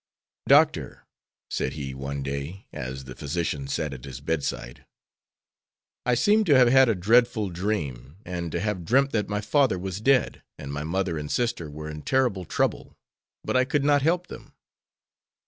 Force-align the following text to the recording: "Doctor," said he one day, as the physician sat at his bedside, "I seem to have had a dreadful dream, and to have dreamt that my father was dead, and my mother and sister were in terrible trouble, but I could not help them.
"Doctor," 0.47 1.05
said 1.51 1.73
he 1.73 1.93
one 1.93 2.23
day, 2.23 2.65
as 2.73 3.03
the 3.03 3.13
physician 3.13 3.67
sat 3.67 3.93
at 3.93 4.03
his 4.03 4.19
bedside, 4.19 4.83
"I 6.07 6.15
seem 6.15 6.43
to 6.45 6.57
have 6.57 6.69
had 6.69 6.89
a 6.89 6.95
dreadful 6.95 7.51
dream, 7.51 8.17
and 8.25 8.51
to 8.51 8.59
have 8.61 8.83
dreamt 8.83 9.11
that 9.11 9.29
my 9.29 9.41
father 9.41 9.77
was 9.77 10.01
dead, 10.01 10.41
and 10.57 10.73
my 10.73 10.83
mother 10.83 11.19
and 11.19 11.29
sister 11.31 11.69
were 11.69 11.87
in 11.87 12.01
terrible 12.01 12.45
trouble, 12.45 12.97
but 13.43 13.55
I 13.55 13.63
could 13.63 13.83
not 13.83 14.01
help 14.01 14.25
them. 14.25 14.53